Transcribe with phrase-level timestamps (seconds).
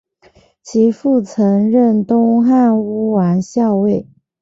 [0.63, 4.07] 其父曾任东汉乌丸校尉。